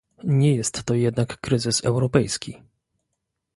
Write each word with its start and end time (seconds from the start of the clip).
Nie 0.23 0.55
jest 0.55 0.83
to 0.85 0.95
jednak 0.95 1.37
kryzys 1.41 1.85
europejski 1.85 2.61